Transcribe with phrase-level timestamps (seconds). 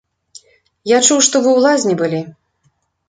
[0.95, 2.21] Я чуў, што вы ў лазні былі.